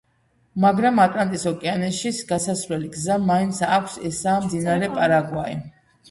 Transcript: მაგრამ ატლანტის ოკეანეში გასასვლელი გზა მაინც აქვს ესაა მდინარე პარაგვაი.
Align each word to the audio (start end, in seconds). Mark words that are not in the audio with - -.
მაგრამ 0.61 0.99
ატლანტის 1.01 1.43
ოკეანეში 1.49 2.11
გასასვლელი 2.31 2.89
გზა 2.95 3.17
მაინც 3.25 3.59
აქვს 3.77 3.99
ესაა 4.11 4.41
მდინარე 4.47 4.89
პარაგვაი. 4.97 5.55